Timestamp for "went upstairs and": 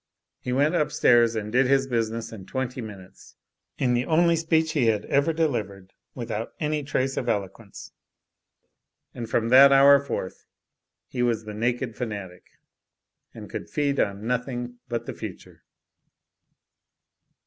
0.51-1.51